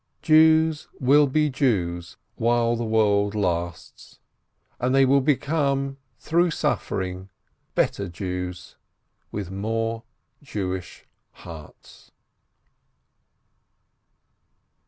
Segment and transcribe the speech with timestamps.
[0.23, 4.19] Jews will be Jews while the world lasts,
[4.79, 7.29] and they will become, through suffering,
[7.75, 8.77] better Jews
[9.31, 10.01] with more
[10.41, 12.09] Jewish hearts.